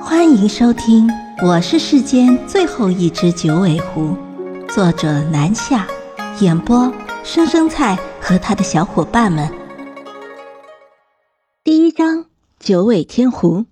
[0.00, 1.10] 欢迎收听，
[1.42, 4.16] 我是世间最后一只九尾狐，
[4.68, 5.86] 作者南夏，
[6.40, 6.92] 演播
[7.24, 9.48] 生生菜和他的小伙伴们。
[11.64, 12.26] 第一章
[12.58, 13.66] 九尾天狐，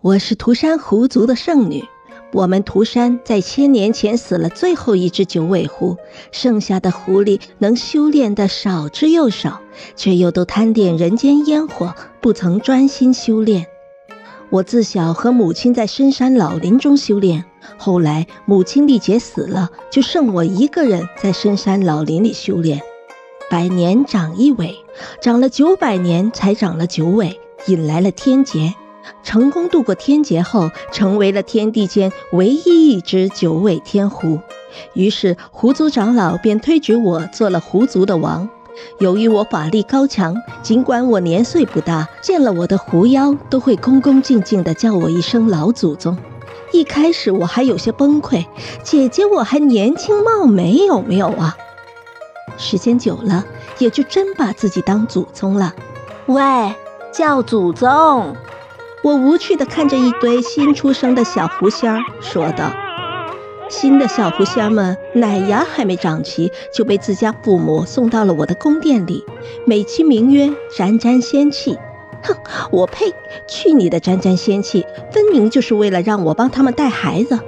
[0.00, 1.84] 我是涂山狐族的圣女。
[2.32, 5.96] 我们涂山在千年前死了最后一只九尾狐，
[6.32, 9.60] 剩下的狐狸能修炼的少之又少，
[9.94, 13.66] 却又都贪恋人间烟火，不曾专心修炼。
[14.48, 17.44] 我自小和母亲在深山老林中修炼，
[17.76, 22.80] 后来母亲丽姐死了，就剩我一个人在深山老林里修炼。
[23.50, 24.76] 百年长一尾，
[25.20, 28.74] 长了九百年才长了九尾，引来了天劫。
[29.22, 34.40] 成功度过天劫后，成为了天地间唯一一只九尾天狐。
[34.94, 38.48] 于是狐族长老便推举我做了狐族的王。
[38.98, 46.16] 由于我法力高强，尽管我年岁不大，见了我的狐妖都会恭恭敬敬地叫我一声老祖宗。
[46.72, 48.44] 一开始我还有些崩溃，
[48.82, 51.56] 姐姐我还年轻貌美，有没有啊？
[52.58, 53.44] 时间久了，
[53.78, 55.74] 也就真把自己当祖宗了。
[56.26, 56.74] 喂，
[57.12, 58.34] 叫祖宗！
[59.02, 62.72] 我无趣地看着一堆新出生的小狐仙儿，说道
[63.68, 69.24] ：“新的小狐仙们奶牙还没长齐，就被自家父母送到了我的宫殿里，
[69.66, 71.78] 美其名曰沾沾仙气。
[72.22, 72.34] 哼，
[72.70, 73.12] 我呸！
[73.48, 77.38] 去你的沾沾仙气，分明就是为了让我帮他们带孩子。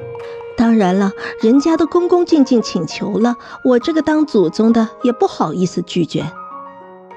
[0.57, 6.25] 当然了，人家都恭恭敬敬请求了，我这个当祖宗的也不好意思拒绝。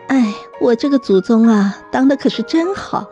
[0.07, 3.07] 哎，我这个祖宗啊，当的可是真好。”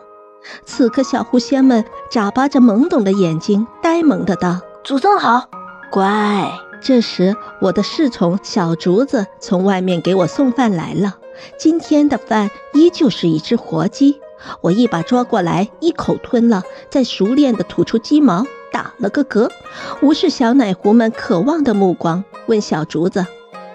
[0.64, 5.48] 此刻，小狐仙们眨巴着懵懂的眼睛，呆萌的道：“祖宗好，
[5.90, 11.18] 乖。”这时，我的侍从小竹子从外面给我送饭来了。
[11.58, 14.18] 今天的饭依旧是一只活鸡，
[14.62, 19.50] 我一把抓过来，一口吞了，再熟练的吐出鸡毛，打了个嗝，
[20.00, 23.26] 无视小奶狐们渴望的目光，问小竹子：“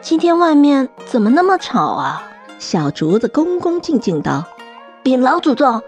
[0.02, 4.45] 今天外面怎么那么吵啊？”小竹子恭恭敬敬道
[5.03, 5.81] ：“禀老祖宗。”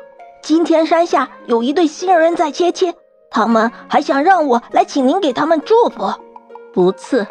[0.43, 2.93] 今天山下有一对新人在接亲，
[3.29, 6.11] 他们还想让我来请您给他们祝福。
[6.73, 7.25] 不赐，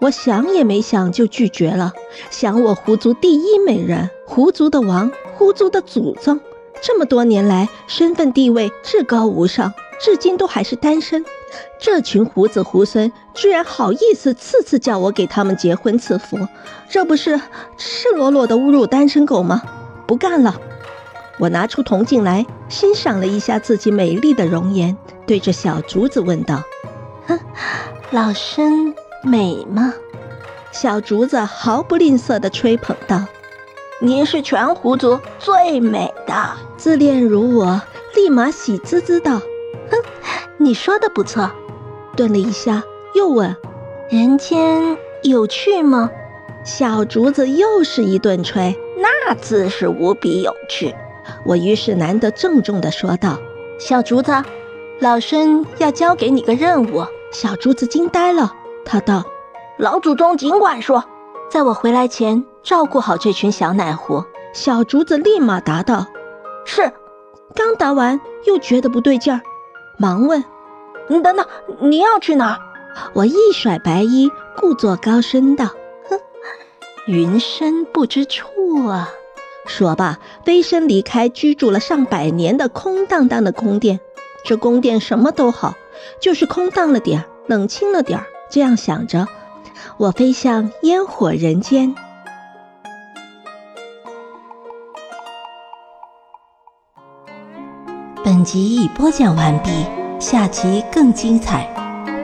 [0.00, 1.92] 我想也没想就拒绝了。
[2.30, 6.40] 想我狐族第一美人，狐族的王，狐族的祖宗，
[6.82, 11.24] 这么多年来身份地位至高无上，至今都还是单身。
[11.78, 16.38] 这群狐子狐孙居然好意思次次叫我给他们结婚赐福，
[16.88, 17.40] 这不是
[17.76, 19.62] 赤裸裸的侮辱单身狗吗？
[20.06, 20.54] 不干了。
[21.42, 26.62] 我拿出铜镜来，欣赏了一下自己美丽的容颜，对着小竹子问道
[27.26, 27.36] ：“哼，
[28.12, 28.94] 老身
[29.24, 29.92] 美吗？”
[30.70, 33.24] 小竹子毫不吝啬地吹捧道
[33.98, 36.32] ：“您是全狐族最美的。”
[36.78, 37.82] 自恋如我，
[38.14, 39.40] 立马喜滋滋道
[39.90, 39.98] ：“哼，
[40.58, 41.50] 你说的不错。”
[42.14, 42.84] 顿了一下，
[43.16, 43.56] 又问
[44.08, 46.08] ：“人间有趣吗？”
[46.64, 50.94] 小竹子又是一顿吹：“那自是无比有趣。”
[51.44, 53.38] 我于是难得郑重地说道
[53.78, 54.32] ：“小竹子，
[55.00, 58.54] 老身要交给你个任务。”小竹子惊呆了，
[58.84, 59.24] 他道
[59.78, 61.02] ：“老祖宗尽管说，
[61.50, 66.06] 在我回来前照顾好这群小奶狐。”小竹子立马答道
[66.66, 66.92] ：“是。”
[67.56, 69.40] 刚答完，又觉得不对劲儿，
[69.98, 70.44] 忙问
[71.08, 71.46] ：“你等等，
[71.80, 72.58] 你要去哪儿？”
[73.14, 75.66] 我一甩白衣，故作高深道
[76.08, 76.20] ：“哼，
[77.06, 79.08] 云深不知处啊。”
[79.66, 84.00] 说罢，飞身离开居住了上百年的空荡荡的宫殿。
[84.44, 85.74] 这宫殿什么都好，
[86.20, 89.28] 就是空荡了点冷清了点这样想着，
[89.98, 91.94] 我飞向烟火人间。
[98.24, 99.70] 本集已播讲完毕，
[100.18, 101.72] 下集更精彩，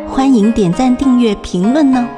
[0.09, 2.09] 欢迎点赞、订阅、评论呢。